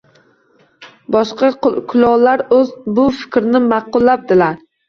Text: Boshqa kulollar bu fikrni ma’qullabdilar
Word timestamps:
Boshqa 1.15 1.51
kulollar 1.91 2.45
bu 2.97 3.07
fikrni 3.21 3.65
ma’qullabdilar 3.71 4.61